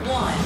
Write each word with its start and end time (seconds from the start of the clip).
One. 0.00 0.38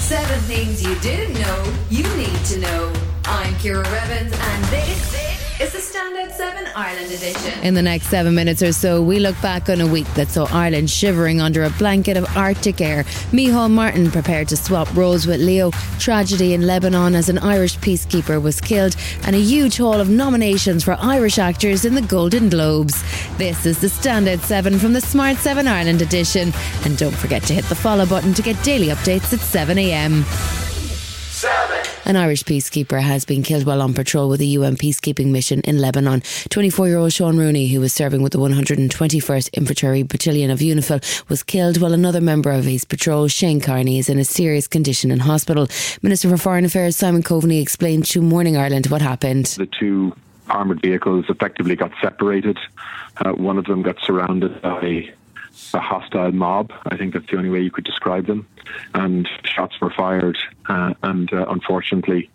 Seven 0.00 0.40
things 0.40 0.82
you 0.82 0.94
didn't 1.00 1.34
know 1.34 1.72
you 1.90 2.02
need 2.16 2.44
to 2.46 2.58
know. 2.58 2.92
I'm 3.26 3.54
Ciara 3.58 3.84
Revins, 3.88 4.32
and 4.32 4.64
this 4.64 5.39
is 5.60 5.72
the 5.72 5.78
Standout 5.78 6.32
7 6.32 6.68
Ireland 6.74 7.12
edition. 7.12 7.60
In 7.62 7.74
the 7.74 7.82
next 7.82 8.06
seven 8.06 8.34
minutes 8.34 8.62
or 8.62 8.72
so, 8.72 9.02
we 9.02 9.18
look 9.18 9.38
back 9.42 9.68
on 9.68 9.82
a 9.82 9.86
week 9.86 10.06
that 10.14 10.28
saw 10.28 10.46
Ireland 10.50 10.88
shivering 10.88 11.42
under 11.42 11.64
a 11.64 11.70
blanket 11.70 12.16
of 12.16 12.24
Arctic 12.34 12.80
air. 12.80 13.04
Micheál 13.30 13.70
Martin 13.70 14.10
prepared 14.10 14.48
to 14.48 14.56
swap 14.56 14.88
roles 14.96 15.26
with 15.26 15.38
Leo. 15.38 15.70
Tragedy 15.98 16.54
in 16.54 16.66
Lebanon 16.66 17.14
as 17.14 17.28
an 17.28 17.36
Irish 17.38 17.76
peacekeeper 17.78 18.40
was 18.40 18.58
killed, 18.58 18.96
and 19.24 19.36
a 19.36 19.40
huge 19.40 19.76
haul 19.76 20.00
of 20.00 20.08
nominations 20.08 20.82
for 20.82 20.96
Irish 20.98 21.38
actors 21.38 21.84
in 21.84 21.94
the 21.94 22.02
Golden 22.02 22.48
Globes. 22.48 23.02
This 23.36 23.66
is 23.66 23.80
the 23.80 23.88
Standout 23.88 24.40
7 24.40 24.78
from 24.78 24.94
the 24.94 25.00
Smart 25.02 25.36
7 25.36 25.68
Ireland 25.68 26.00
edition. 26.00 26.54
And 26.84 26.96
don't 26.96 27.14
forget 27.14 27.42
to 27.44 27.54
hit 27.54 27.66
the 27.66 27.74
follow 27.74 28.06
button 28.06 28.32
to 28.32 28.42
get 28.42 28.62
daily 28.62 28.86
updates 28.86 29.34
at 29.34 29.40
7am. 29.40 30.69
An 32.10 32.16
Irish 32.16 32.42
peacekeeper 32.42 33.00
has 33.00 33.24
been 33.24 33.44
killed 33.44 33.64
while 33.64 33.80
on 33.80 33.94
patrol 33.94 34.28
with 34.28 34.40
a 34.40 34.44
UN 34.58 34.74
peacekeeping 34.74 35.26
mission 35.26 35.60
in 35.60 35.78
Lebanon. 35.78 36.24
24 36.48 36.88
year 36.88 36.98
old 36.98 37.12
Sean 37.12 37.38
Rooney, 37.38 37.68
who 37.68 37.78
was 37.78 37.92
serving 37.92 38.20
with 38.20 38.32
the 38.32 38.38
121st 38.40 39.50
Infantry 39.52 40.02
Battalion 40.02 40.50
of 40.50 40.58
UNIFIL, 40.58 41.28
was 41.28 41.44
killed 41.44 41.80
while 41.80 41.92
another 41.92 42.20
member 42.20 42.50
of 42.50 42.64
his 42.64 42.84
patrol, 42.84 43.28
Shane 43.28 43.60
Kearney, 43.60 44.00
is 44.00 44.08
in 44.08 44.18
a 44.18 44.24
serious 44.24 44.66
condition 44.66 45.12
in 45.12 45.20
hospital. 45.20 45.68
Minister 46.02 46.28
for 46.28 46.36
Foreign 46.36 46.64
Affairs 46.64 46.96
Simon 46.96 47.22
Coveney 47.22 47.62
explained 47.62 48.06
to 48.06 48.20
Morning 48.20 48.56
Ireland 48.56 48.88
what 48.88 49.02
happened. 49.02 49.46
The 49.46 49.66
two 49.66 50.12
armoured 50.48 50.82
vehicles 50.82 51.26
effectively 51.28 51.76
got 51.76 51.92
separated. 52.02 52.58
Uh, 53.18 53.34
one 53.34 53.56
of 53.56 53.66
them 53.66 53.82
got 53.82 54.00
surrounded 54.00 54.60
by 54.60 55.12
a 55.74 55.80
hostile 55.80 56.32
mob. 56.32 56.72
I 56.86 56.96
think 56.96 57.14
that's 57.14 57.26
the 57.26 57.36
only 57.36 57.50
way 57.50 57.60
you 57.60 57.70
could 57.70 57.84
describe 57.84 58.26
them. 58.26 58.46
And 58.94 59.28
shots 59.44 59.80
were 59.80 59.90
fired, 59.90 60.38
uh, 60.68 60.94
and 61.02 61.32
uh, 61.32 61.46
unfortunately, 61.48 62.30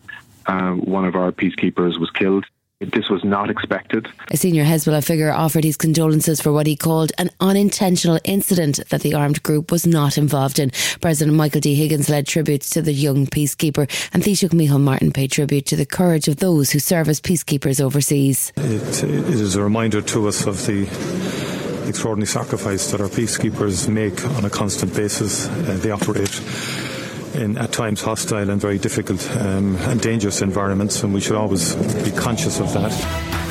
uh, 0.46 0.72
one 0.72 1.06
of 1.06 1.16
our 1.16 1.32
peacekeepers 1.32 2.00
was 2.00 2.12
killed. 2.12 2.46
This 2.82 3.10
was 3.10 3.24
not 3.24 3.50
expected. 3.50 4.10
A 4.32 4.38
senior 4.38 4.66
Hezbollah 4.66 5.04
figure 5.04 5.32
offered 5.32 5.64
his 5.64 5.78
condolences 5.78 6.42
for 6.42 6.52
what 6.52 6.68
he 6.68 6.76
called 6.76 7.14
an 7.18 7.30
unintentional 7.40 8.20
incident 8.26 8.82
that 8.90 9.00
the 9.00 9.14
armed 9.14 9.42
group 9.44 9.72
was 9.72 9.88
not 9.88 10.18
involved 10.18 10.60
in. 10.60 10.72
President 11.00 11.38
Michael 11.38 11.62
D. 11.62 11.74
Higgins 11.76 12.10
led 12.10 12.28
tributes 12.28 12.70
to 12.72 12.82
the 12.82 12.92
young 12.92 13.28
peacekeeper, 13.28 13.90
and 14.14 14.22
Taoiseach 14.22 14.50
Micheál 14.50 14.82
Martin 14.82 15.14
paid 15.14 15.32
tribute 15.32 15.66
to 15.68 15.78
the 15.78 15.86
courage 15.86 16.28
of 16.28 16.38
those 16.38 16.70
who 16.70 16.80
serve 16.80 17.08
as 17.08 17.22
peacekeepers 17.22 17.80
overseas. 17.80 18.52
It, 18.58 19.04
it 19.04 19.30
is 19.30 19.56
a 19.56 19.64
reminder 19.64 20.02
to 20.02 20.28
us 20.28 20.46
of 20.46 20.66
the 20.66 20.86
extraordinary 21.88 22.28
sacrifice 22.28 22.92
that 22.92 23.02
our 23.02 23.08
peacekeepers 23.08 23.88
make 23.88 24.26
on 24.38 24.46
a 24.46 24.50
constant 24.50 24.96
basis. 24.96 25.48
Uh, 25.48 25.78
they 25.82 25.92
operate 25.92 26.42
in 27.36 27.58
at 27.58 27.72
times 27.72 28.02
hostile 28.02 28.50
and 28.50 28.62
very 28.62 28.78
difficult 28.78 29.30
um, 29.38 29.76
and 29.78 30.02
dangerous 30.02 30.42
environments, 30.42 31.04
and 31.04 31.14
we 31.14 31.22
should 31.22 31.36
always 31.36 31.76
be 32.04 32.12
conscious 32.12 32.60
of 32.60 32.72
that. 32.74 33.45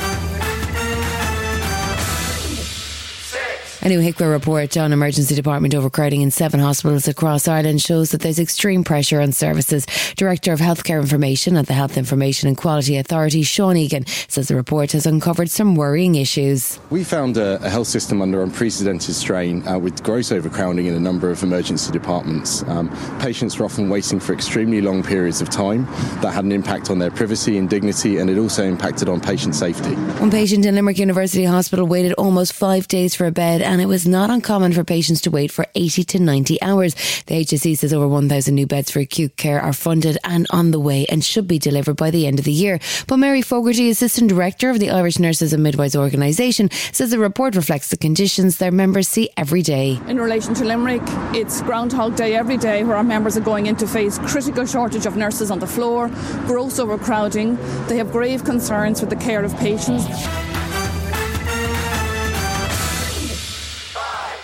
A 3.85 3.87
new 3.87 3.99
HIQA 3.99 4.31
report 4.31 4.77
on 4.77 4.91
emergency 4.91 5.35
department 5.35 5.75
overcrowding 5.75 6.23
in 6.23 6.31
seven 6.31 6.59
hospitals 6.59 7.07
across 7.07 7.47
Ireland 7.47 7.83
shows 7.83 8.09
that 8.09 8.21
there's 8.21 8.39
extreme 8.39 8.83
pressure 8.83 9.21
on 9.21 9.31
services. 9.31 9.85
Director 10.15 10.51
of 10.53 10.59
Healthcare 10.59 10.99
Information 10.99 11.55
at 11.55 11.67
the 11.67 11.73
Health 11.73 11.95
Information 11.95 12.47
and 12.47 12.57
Quality 12.57 12.97
Authority, 12.97 13.43
Sean 13.43 13.77
Egan, 13.77 14.07
says 14.27 14.47
the 14.47 14.55
report 14.55 14.93
has 14.93 15.05
uncovered 15.05 15.51
some 15.51 15.75
worrying 15.75 16.15
issues. 16.15 16.79
We 16.89 17.03
found 17.03 17.37
a, 17.37 17.63
a 17.63 17.69
health 17.69 17.85
system 17.85 18.23
under 18.23 18.41
unprecedented 18.41 19.13
strain 19.13 19.67
uh, 19.67 19.77
with 19.77 20.01
gross 20.01 20.31
overcrowding 20.31 20.87
in 20.87 20.95
a 20.95 20.99
number 20.99 21.29
of 21.29 21.43
emergency 21.43 21.91
departments. 21.91 22.63
Um, 22.63 22.89
patients 23.19 23.59
were 23.59 23.65
often 23.65 23.87
waiting 23.87 24.19
for 24.19 24.33
extremely 24.33 24.81
long 24.81 25.03
periods 25.03 25.41
of 25.41 25.51
time. 25.51 25.85
That 26.21 26.33
had 26.33 26.43
an 26.43 26.51
impact 26.51 26.89
on 26.89 26.97
their 26.97 27.11
privacy 27.11 27.59
and 27.59 27.69
dignity, 27.69 28.17
and 28.17 28.31
it 28.31 28.39
also 28.39 28.63
impacted 28.63 29.09
on 29.09 29.21
patient 29.21 29.53
safety. 29.53 29.93
One 29.93 30.31
patient 30.31 30.65
in 30.65 30.73
Limerick 30.73 30.97
University 30.97 31.43
Hospital 31.43 31.85
waited 31.85 32.13
almost 32.13 32.53
five 32.53 32.87
days 32.87 33.13
for 33.13 33.27
a 33.27 33.31
bed 33.31 33.61
and 33.75 33.81
it 33.81 33.87
was 33.87 34.07
not 34.07 34.29
uncommon 34.29 34.71
for 34.71 34.85
patients 34.85 35.19
to 35.19 35.29
wait 35.29 35.51
for 35.51 35.65
80 35.75 36.05
to 36.05 36.19
90 36.19 36.61
hours. 36.61 36.95
The 37.25 37.43
HSE 37.43 37.77
says 37.77 37.91
over 37.91 38.07
1,000 38.07 38.55
new 38.55 38.65
beds 38.65 38.89
for 38.89 38.99
acute 38.99 39.35
care 39.35 39.59
are 39.59 39.73
funded 39.73 40.17
and 40.23 40.47
on 40.49 40.71
the 40.71 40.79
way 40.79 41.05
and 41.07 41.21
should 41.21 41.45
be 41.45 41.59
delivered 41.59 41.97
by 41.97 42.09
the 42.09 42.25
end 42.25 42.39
of 42.39 42.45
the 42.45 42.53
year. 42.53 42.79
But 43.05 43.17
Mary 43.17 43.41
Fogarty, 43.41 43.89
Assistant 43.89 44.29
Director 44.29 44.69
of 44.69 44.79
the 44.79 44.91
Irish 44.91 45.19
Nurses 45.19 45.51
and 45.51 45.61
Midwives 45.61 45.93
Organisation, 45.93 46.71
says 46.71 47.11
the 47.11 47.19
report 47.19 47.57
reflects 47.57 47.89
the 47.89 47.97
conditions 47.97 48.59
their 48.59 48.71
members 48.71 49.09
see 49.09 49.29
every 49.35 49.61
day. 49.61 49.99
In 50.07 50.21
relation 50.21 50.53
to 50.53 50.63
Limerick, 50.63 51.03
it's 51.35 51.61
Groundhog 51.61 52.15
Day 52.15 52.33
every 52.33 52.55
day 52.55 52.85
where 52.85 52.95
our 52.95 53.03
members 53.03 53.35
are 53.35 53.41
going 53.41 53.65
in 53.65 53.75
to 53.75 53.87
face 53.87 54.17
critical 54.19 54.65
shortage 54.65 55.05
of 55.05 55.17
nurses 55.17 55.51
on 55.51 55.59
the 55.59 55.67
floor, 55.67 56.07
gross 56.47 56.79
overcrowding. 56.79 57.57
They 57.87 57.97
have 57.97 58.13
grave 58.13 58.45
concerns 58.45 59.01
with 59.01 59.09
the 59.09 59.17
care 59.17 59.43
of 59.43 59.53
patients. 59.57 60.05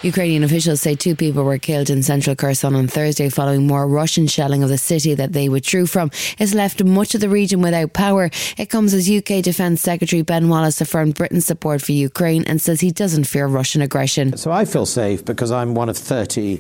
Ukrainian 0.04 0.44
officials 0.44 0.82
say 0.82 0.96
two 0.96 1.16
people 1.16 1.44
were 1.44 1.60
killed 1.60 1.92
in 1.92 2.02
central 2.02 2.36
Kherson 2.36 2.74
on 2.74 2.88
Thursday 2.88 3.30
following 3.30 3.68
more 3.68 3.88
Russian 3.88 4.26
shelling 4.26 4.64
of 4.64 4.70
the 4.70 4.78
city 4.78 5.14
that 5.14 5.34
they 5.34 5.48
withdrew 5.48 5.86
from. 5.86 6.10
It's 6.40 6.56
left 6.56 6.84
much 6.84 7.14
of 7.14 7.22
the 7.22 7.30
region 7.30 7.62
without 7.62 7.94
power. 7.94 8.32
It 8.58 8.72
comes 8.72 8.96
as 8.96 9.08
UK 9.08 9.44
Defence 9.44 9.80
Secretary 9.80 10.24
Ben 10.24 10.50
Wallace 10.50 10.82
affirmed 10.82 11.14
Britain's 11.14 11.46
support 11.46 11.84
for 11.84 11.92
Ukraine 11.92 12.44
and 12.46 12.60
says 12.60 12.82
he 12.82 12.90
doesn't 12.90 13.26
fear 13.26 13.46
Russian 13.46 13.84
aggression. 13.84 14.36
So 14.38 14.52
I 14.52 14.66
feel 14.66 14.88
safe 14.88 15.24
because 15.24 15.52
I'm 15.52 15.76
one 15.76 15.88
of 15.88 15.98
30 15.98 16.60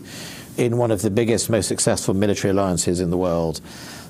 in 0.58 0.78
one 0.78 0.92
of 0.92 1.02
the 1.02 1.10
biggest, 1.10 1.50
most 1.50 1.68
successful 1.68 2.14
military 2.14 2.52
alliances 2.52 3.00
in 3.00 3.10
the 3.10 3.18
world. 3.18 3.60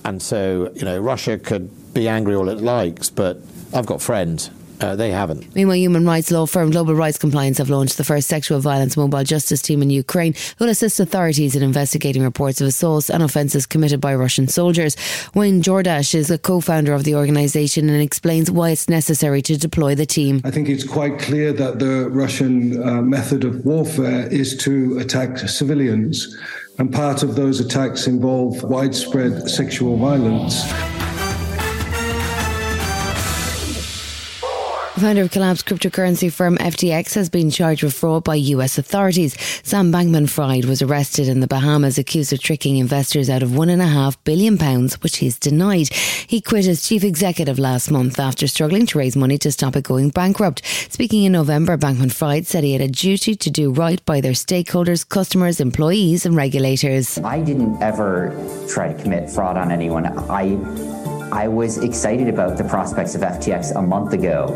And 0.03 0.21
so, 0.21 0.73
you 0.75 0.83
know, 0.83 0.99
Russia 0.99 1.37
could 1.37 1.93
be 1.93 2.09
angry 2.09 2.35
all 2.35 2.49
it 2.49 2.57
likes, 2.57 3.09
but 3.09 3.37
I've 3.73 3.85
got 3.85 4.01
friends 4.01 4.49
uh, 4.83 4.95
they 4.95 5.11
haven't. 5.11 5.53
Meanwhile, 5.55 5.77
human 5.77 6.05
rights 6.05 6.31
law 6.31 6.45
firm 6.45 6.71
Global 6.71 6.95
Rights 6.95 7.17
Compliance 7.17 7.57
have 7.57 7.69
launched 7.69 7.97
the 7.97 8.03
first 8.03 8.27
sexual 8.27 8.59
violence 8.59 8.97
mobile 8.97 9.23
justice 9.23 9.61
team 9.61 9.81
in 9.81 9.89
Ukraine 9.89 10.33
who 10.57 10.65
will 10.65 10.71
assist 10.71 10.99
authorities 10.99 11.55
in 11.55 11.63
investigating 11.63 12.23
reports 12.23 12.61
of 12.61 12.67
assaults 12.67 13.09
and 13.09 13.23
offences 13.23 13.65
committed 13.65 14.01
by 14.01 14.15
Russian 14.15 14.47
soldiers. 14.47 14.95
Wayne 15.33 15.61
Jordash 15.61 16.15
is 16.15 16.29
a 16.31 16.37
co 16.37 16.59
founder 16.59 16.93
of 16.93 17.03
the 17.03 17.15
organisation 17.15 17.89
and 17.89 18.01
explains 18.01 18.49
why 18.49 18.71
it's 18.71 18.89
necessary 18.89 19.41
to 19.43 19.57
deploy 19.57 19.95
the 19.95 20.05
team. 20.05 20.41
I 20.43 20.51
think 20.51 20.69
it's 20.69 20.87
quite 20.87 21.19
clear 21.19 21.53
that 21.53 21.79
the 21.79 22.09
Russian 22.09 22.81
uh, 22.81 23.01
method 23.01 23.43
of 23.43 23.65
warfare 23.65 24.27
is 24.27 24.57
to 24.57 24.97
attack 24.99 25.37
civilians, 25.39 26.37
and 26.77 26.93
part 26.93 27.23
of 27.23 27.35
those 27.35 27.59
attacks 27.59 28.07
involve 28.07 28.63
widespread 28.63 29.49
sexual 29.49 29.97
violence. 29.97 30.63
Founder 35.01 35.23
of 35.23 35.31
collapsed 35.31 35.65
cryptocurrency 35.65 36.31
firm 36.31 36.57
FTX 36.57 37.15
has 37.15 37.27
been 37.27 37.49
charged 37.49 37.81
with 37.81 37.91
fraud 37.91 38.23
by 38.23 38.35
US 38.35 38.77
authorities. 38.77 39.35
Sam 39.63 39.91
Bankman 39.91 40.29
Fried 40.29 40.65
was 40.65 40.83
arrested 40.83 41.27
in 41.27 41.39
the 41.39 41.47
Bahamas 41.47 41.97
accused 41.97 42.31
of 42.33 42.39
tricking 42.39 42.77
investors 42.77 43.27
out 43.27 43.41
of 43.41 43.55
one 43.55 43.69
and 43.69 43.81
a 43.81 43.87
half 43.87 44.23
billion 44.25 44.59
pounds, 44.59 45.01
which 45.01 45.17
he's 45.17 45.39
denied. 45.39 45.91
He 45.91 46.39
quit 46.39 46.67
as 46.67 46.87
chief 46.87 47.03
executive 47.03 47.57
last 47.57 47.89
month 47.89 48.19
after 48.19 48.45
struggling 48.45 48.85
to 48.87 48.99
raise 48.99 49.15
money 49.15 49.39
to 49.39 49.51
stop 49.51 49.75
it 49.75 49.85
going 49.85 50.09
bankrupt. 50.09 50.63
Speaking 50.91 51.23
in 51.23 51.31
November, 51.31 51.77
Bankman 51.77 52.13
Fried 52.13 52.45
said 52.45 52.63
he 52.63 52.73
had 52.73 52.81
a 52.81 52.87
duty 52.87 53.33
to 53.33 53.49
do 53.49 53.71
right 53.71 54.05
by 54.05 54.21
their 54.21 54.33
stakeholders, 54.33 55.07
customers, 55.07 55.59
employees, 55.59 56.27
and 56.27 56.35
regulators. 56.35 57.17
I 57.17 57.41
didn't 57.41 57.81
ever 57.81 58.35
try 58.69 58.93
to 58.93 59.01
commit 59.01 59.31
fraud 59.31 59.57
on 59.57 59.71
anyone. 59.71 60.05
I 60.29 60.57
I 61.31 61.47
was 61.47 61.77
excited 61.77 62.27
about 62.27 62.57
the 62.57 62.63
prospects 62.65 63.15
of 63.15 63.21
FTX 63.21 63.75
a 63.75 63.81
month 63.81 64.11
ago. 64.11 64.47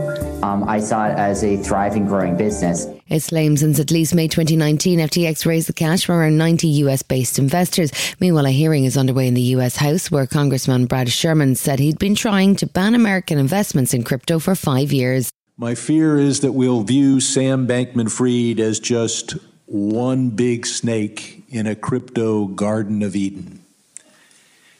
Um, 0.44 0.68
I 0.68 0.80
saw 0.80 1.08
it 1.08 1.18
as 1.18 1.44
a 1.44 1.56
thriving, 1.58 2.06
growing 2.06 2.36
business. 2.36 2.88
It's 3.08 3.30
claimed 3.30 3.60
since 3.60 3.80
at 3.80 3.92
least 3.92 4.14
May 4.14 4.28
2019, 4.28 5.00
FTX 5.00 5.46
raised 5.46 5.70
the 5.70 5.74
cash 5.74 6.06
from 6.06 6.16
around 6.16 6.38
90 6.38 6.68
US 6.68 7.02
based 7.02 7.40
investors. 7.40 7.92
Meanwhile, 8.20 8.48
a 8.48 8.52
hearing 8.52 8.84
is 8.84 8.98
underway 8.98 9.28
in 9.28 9.36
the 9.36 9.56
US 9.56 9.78
House 9.78 10.12
where 10.12 10.28
Congressman 10.28 10.86
Brad 10.86 11.10
Sherman 11.10 11.56
said 11.56 11.80
he'd 11.80 12.00
been 12.00 12.16
trying 12.16 12.56
to 12.58 12.68
ban 12.68 12.94
American 12.94 13.38
investments 13.38 13.94
in 13.94 14.04
crypto 14.04 14.40
for 14.40 14.54
five 14.54 14.92
years. 14.92 15.32
My 15.58 15.76
fear 15.76 16.18
is 16.18 16.42
that 16.42 16.52
we'll 16.52 16.84
view 16.84 17.22
Sam 17.22 17.66
Bankman 17.66 18.12
Fried 18.12 18.60
as 18.60 18.80
just 18.80 19.38
one 19.66 20.30
big 20.30 20.66
snake 20.66 21.44
in 21.50 21.68
a 21.68 21.76
crypto 21.76 22.48
Garden 22.48 23.02
of 23.02 23.16
Eden. 23.16 23.62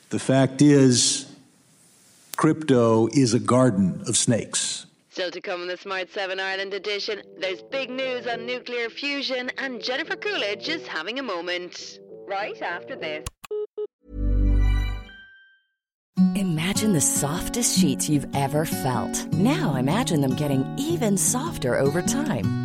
The 0.10 0.20
fact 0.20 0.62
is, 0.62 1.25
crypto 2.36 3.08
is 3.14 3.34
a 3.34 3.40
garden 3.40 4.04
of 4.08 4.18
snakes. 4.18 4.86
Still 5.10 5.32
to 5.32 5.42
come 5.42 5.62
in 5.62 5.68
the 5.68 5.78
Smart 5.78 6.12
7 6.12 6.40
Ireland 6.40 6.74
edition, 6.74 7.22
there's 7.40 7.62
big 7.62 7.90
news 7.90 8.28
on 8.28 8.46
nuclear 8.46 8.90
fusion, 8.90 9.50
and 9.58 9.82
Jennifer 9.82 10.16
Coolidge 10.16 10.68
is 10.68 10.86
having 10.86 11.20
a 11.20 11.24
moment. 11.24 12.00
Right 12.28 12.62
after 12.62 12.96
this. 12.96 13.26
Imagine 16.36 16.94
the 16.94 17.02
softest 17.02 17.80
sheets 17.80 18.10
you've 18.10 18.28
ever 18.36 18.66
felt. 18.66 19.32
Now 19.34 19.76
imagine 19.76 20.22
them 20.22 20.36
getting 20.36 20.66
even 20.78 21.18
softer 21.18 21.78
over 21.78 22.02
time. 22.02 22.65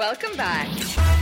Welcome 0.00 0.34
back. 0.34 1.19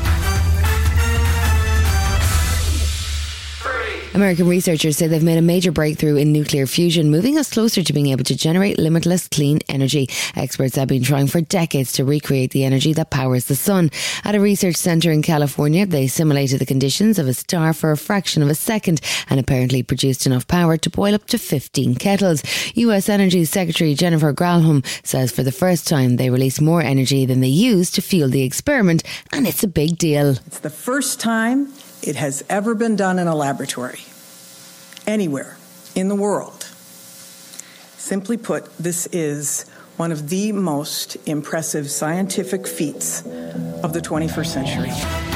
American 4.15 4.49
researchers 4.49 4.97
say 4.97 5.07
they've 5.07 5.23
made 5.23 5.39
a 5.39 5.43
major 5.43 5.71
breakthrough 5.71 6.17
in 6.17 6.33
nuclear 6.33 6.67
fusion, 6.67 7.11
moving 7.11 7.39
us 7.39 7.53
closer 7.53 7.83
to 7.83 7.93
being 7.93 8.09
able 8.09 8.25
to 8.25 8.37
generate 8.37 8.79
limitless 8.79 9.29
clean 9.29 9.61
energy. 9.69 10.09
Experts 10.35 10.77
have 10.77 10.89
been 10.89 11.05
trying 11.05 11.29
for 11.29 11.41
decades 11.41 11.93
to 11.93 12.05
recreate 12.05 12.51
the 12.51 12.65
energy 12.65 12.93
that 12.95 13.11
powers 13.11 13.45
the 13.45 13.55
sun. 13.55 13.91
At 14.25 14.35
a 14.35 14.41
research 14.41 14.77
center 14.77 15.13
in 15.13 15.23
California, 15.23 15.87
they 15.87 16.09
simulated 16.09 16.59
the 16.59 16.67
conditions 16.67 17.19
of 17.19 17.29
a 17.29 17.35
star 17.35 17.73
for 17.73 17.93
a 17.93 17.97
fraction 17.97 18.43
of 18.43 18.49
a 18.49 18.55
second 18.55 19.01
and 19.31 19.39
apparently 19.39 19.83
produced 19.83 20.27
enough 20.27 20.49
power 20.49 20.77
to 20.77 20.91
boil 20.91 21.15
up 21.15 21.27
to 21.27 21.39
15 21.39 21.95
kettles. 21.95 22.43
U.S. 22.77 23.09
Energy 23.09 23.45
Secretary 23.45 23.95
Jennifer 23.95 24.33
Granholm 24.33 24.85
says 25.07 25.31
for 25.31 25.43
the 25.43 25.53
first 25.53 25.87
time 25.87 26.17
they 26.17 26.31
released 26.31 26.61
more 26.61 26.83
energy 26.83 27.25
than 27.25 27.41
they 27.41 27.49
used 27.49 27.95
to 27.95 28.03
fuel 28.03 28.29
the 28.29 28.43
experiment, 28.43 29.03
and 29.33 29.47
it's 29.47 29.63
a 29.63 29.69
big 29.69 29.97
deal. 29.97 30.31
It's 30.47 30.59
the 30.59 30.71
first 30.71 31.21
time 31.21 31.73
it 32.03 32.17
has 32.17 32.45
ever 32.49 32.75
been 32.75 32.97
done 32.97 33.19
in 33.19 33.27
a 33.27 33.35
laboratory, 33.35 34.01
anywhere 35.07 35.57
in 35.95 36.09
the 36.09 36.15
world. 36.15 36.65
Simply 37.97 38.37
put, 38.37 38.77
this 38.79 39.07
is 39.13 39.65
one 39.97 40.13
of 40.13 40.29
the 40.29 40.53
most 40.53 41.17
impressive 41.27 41.91
scientific 41.91 42.67
feats 42.67 43.21
of 43.83 43.93
the 43.93 44.01
21st 44.01 44.47
century. 44.47 45.28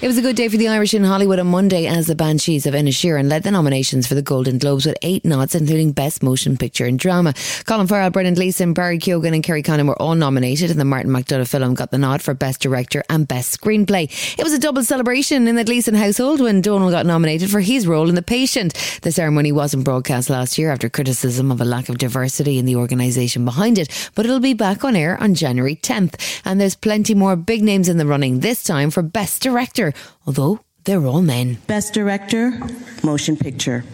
It 0.00 0.06
was 0.06 0.16
a 0.16 0.22
good 0.22 0.36
day 0.36 0.48
for 0.48 0.56
the 0.56 0.68
Irish 0.68 0.94
in 0.94 1.02
Hollywood 1.02 1.40
on 1.40 1.48
Monday 1.48 1.88
as 1.88 2.06
the 2.06 2.14
Banshees 2.14 2.66
of 2.66 2.74
Inisherin 2.74 3.28
led 3.28 3.42
the 3.42 3.50
nominations 3.50 4.06
for 4.06 4.14
the 4.14 4.22
Golden 4.22 4.56
Globes 4.56 4.86
with 4.86 4.96
eight 5.02 5.24
nods, 5.24 5.56
including 5.56 5.90
Best 5.90 6.22
Motion 6.22 6.56
Picture 6.56 6.86
and 6.86 6.96
Drama. 6.96 7.34
Colin 7.64 7.88
Farrell, 7.88 8.10
Brendan 8.10 8.34
Gleeson, 8.34 8.74
Barry 8.74 9.00
Keoghan, 9.00 9.34
and 9.34 9.42
Kerry 9.42 9.60
Condon 9.60 9.88
were 9.88 10.00
all 10.00 10.14
nominated, 10.14 10.70
and 10.70 10.78
the 10.78 10.84
Martin 10.84 11.10
McDonagh 11.10 11.48
film 11.48 11.74
got 11.74 11.90
the 11.90 11.98
nod 11.98 12.22
for 12.22 12.32
Best 12.32 12.60
Director 12.60 13.02
and 13.10 13.26
Best 13.26 13.60
Screenplay. 13.60 14.04
It 14.38 14.44
was 14.44 14.52
a 14.52 14.60
double 14.60 14.84
celebration 14.84 15.48
in 15.48 15.56
the 15.56 15.64
Gleeson 15.64 15.96
household 15.96 16.40
when 16.40 16.60
Donald 16.60 16.92
got 16.92 17.04
nominated 17.04 17.50
for 17.50 17.58
his 17.58 17.84
role 17.84 18.08
in 18.08 18.14
The 18.14 18.22
Patient. 18.22 18.74
The 19.02 19.10
ceremony 19.10 19.50
wasn't 19.50 19.82
broadcast 19.82 20.30
last 20.30 20.58
year 20.58 20.70
after 20.70 20.88
criticism 20.88 21.50
of 21.50 21.60
a 21.60 21.64
lack 21.64 21.88
of 21.88 21.98
diversity 21.98 22.60
in 22.60 22.66
the 22.66 22.76
organisation 22.76 23.44
behind 23.44 23.78
it, 23.78 24.10
but 24.14 24.26
it'll 24.26 24.38
be 24.38 24.54
back 24.54 24.84
on 24.84 24.94
air 24.94 25.20
on 25.20 25.34
January 25.34 25.74
10th. 25.74 26.40
And 26.44 26.60
there's 26.60 26.76
plenty 26.76 27.16
more 27.16 27.34
big 27.34 27.64
names 27.64 27.88
in 27.88 27.98
the 27.98 28.06
running, 28.06 28.38
this 28.40 28.62
time 28.62 28.92
for 28.92 29.02
Best 29.02 29.42
Director 29.42 29.87
although 30.26 30.60
they're 30.84 31.04
all 31.06 31.22
men. 31.22 31.58
Best 31.66 31.92
Director, 31.94 32.58
Motion 33.02 33.36
Picture. 33.36 33.84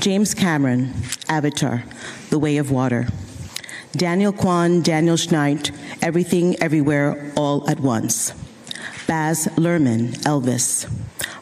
James 0.00 0.34
Cameron, 0.34 0.92
Avatar, 1.28 1.84
The 2.30 2.38
Way 2.38 2.56
of 2.56 2.70
Water. 2.70 3.08
Daniel 3.92 4.32
Kwan, 4.32 4.82
Daniel 4.82 5.16
Scheinert, 5.16 5.70
Everything 6.02 6.56
Everywhere 6.60 7.32
All 7.36 7.68
at 7.70 7.78
Once. 7.78 8.32
Baz 9.06 9.46
Luhrmann, 9.56 10.14
Elvis. 10.24 10.90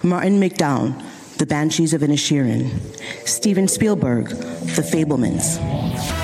Martin 0.03 0.41
McDonagh, 0.41 1.01
The 1.39 1.47
Banshees 1.47 1.95
of 1.95 2.03
Inisherin. 2.03 2.69
Steven 3.27 3.69
Spielberg, 3.69 4.29
The 4.29 4.83
Fabelmans. 4.83 6.20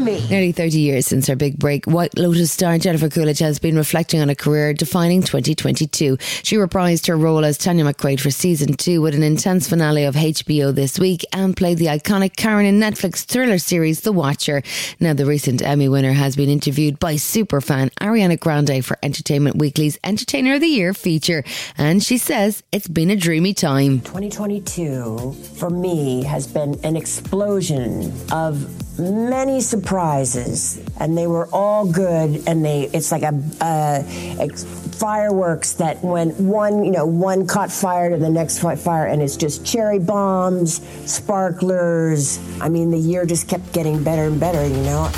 Me. 0.00 0.26
Nearly 0.28 0.52
30 0.52 0.78
years 0.78 1.06
since 1.06 1.26
her 1.26 1.36
big 1.36 1.58
break, 1.58 1.84
White 1.84 2.16
Lotus 2.16 2.50
star 2.50 2.78
Jennifer 2.78 3.10
Coolidge 3.10 3.38
has 3.40 3.58
been 3.58 3.76
reflecting 3.76 4.20
on 4.20 4.30
a 4.30 4.34
career 4.34 4.72
defining 4.72 5.20
2022. 5.22 6.16
She 6.42 6.56
reprised 6.56 7.06
her 7.06 7.16
role 7.16 7.44
as 7.44 7.58
Tanya 7.58 7.84
McQuoid 7.84 8.18
for 8.18 8.30
season 8.30 8.74
two 8.74 9.02
with 9.02 9.14
an 9.14 9.22
intense 9.22 9.68
finale 9.68 10.04
of 10.04 10.14
HBO 10.14 10.74
this 10.74 10.98
week 10.98 11.24
and 11.32 11.54
played 11.54 11.78
the 11.78 11.86
iconic 11.86 12.34
Karen 12.36 12.64
in 12.64 12.80
Netflix 12.80 13.24
thriller 13.24 13.58
series 13.58 14.00
The 14.00 14.12
Watcher. 14.12 14.62
Now, 15.00 15.12
the 15.12 15.26
recent 15.26 15.60
Emmy 15.60 15.88
winner 15.88 16.12
has 16.12 16.34
been 16.34 16.48
interviewed 16.48 16.98
by 16.98 17.14
superfan 17.14 17.90
Ariana 18.00 18.40
Grande 18.40 18.84
for 18.84 18.96
Entertainment 19.02 19.56
Weekly's 19.56 19.98
Entertainer 20.02 20.54
of 20.54 20.62
the 20.62 20.66
Year 20.66 20.94
feature, 20.94 21.44
and 21.76 22.02
she 22.02 22.16
says 22.16 22.62
it's 22.72 22.88
been 22.88 23.10
a 23.10 23.16
dreamy 23.16 23.52
time. 23.52 24.00
2022 24.00 25.32
for 25.56 25.68
me 25.68 26.24
has 26.24 26.46
been 26.46 26.80
an 26.84 26.96
explosion 26.96 28.12
of 28.32 28.89
many 29.00 29.60
surprises 29.60 30.78
and 30.98 31.16
they 31.16 31.26
were 31.26 31.46
all 31.52 31.90
good 31.90 32.46
and 32.46 32.64
they 32.64 32.82
it's 32.92 33.10
like 33.10 33.22
a, 33.22 33.34
uh 33.60 34.02
ex- 34.38 34.64
fireworks 35.00 35.72
that 35.74 36.02
when 36.04 36.30
one 36.46 36.84
you 36.84 36.90
know 36.90 37.06
one 37.06 37.46
caught 37.46 37.72
fire 37.72 38.10
to 38.10 38.18
the 38.18 38.28
next 38.28 38.58
fire 38.58 39.06
and 39.06 39.22
it's 39.22 39.36
just 39.36 39.64
cherry 39.64 39.98
bombs 39.98 40.82
sparklers 41.10 42.38
i 42.60 42.68
mean 42.68 42.90
the 42.90 42.98
year 42.98 43.24
just 43.24 43.48
kept 43.48 43.72
getting 43.72 44.02
better 44.04 44.24
and 44.24 44.38
better 44.38 44.66
you 44.66 44.82
know 44.82 45.08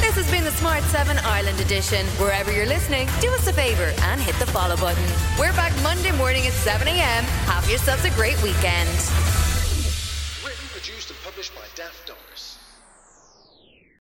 This 0.00 0.16
has 0.16 0.30
been 0.30 0.44
the 0.44 0.50
Smart 0.52 0.82
7 0.84 1.16
Ireland 1.24 1.58
edition. 1.60 2.04
Wherever 2.20 2.52
you're 2.52 2.66
listening, 2.66 3.08
do 3.20 3.28
us 3.32 3.46
a 3.48 3.52
favour 3.52 3.90
and 4.10 4.20
hit 4.20 4.36
the 4.38 4.46
follow 4.46 4.76
button. 4.76 5.02
We're 5.38 5.54
back 5.54 5.72
Monday 5.82 6.12
morning 6.12 6.46
at 6.46 6.52
7 6.52 6.86
a.m. 6.86 7.24
Have 7.50 7.66
yourselves 7.70 8.04
a 8.04 8.10
great 8.10 8.36
weekend. 8.42 8.90
Written, 10.44 10.66
produced, 10.76 11.08
and 11.10 11.18
published 11.24 11.54
by 11.56 11.62
Daft 11.74 12.06
Doris. 12.06 12.58